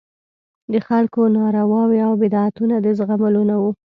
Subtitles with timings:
[0.71, 3.71] د خلکو نارواوې او بدعتونه د زغملو نه وو.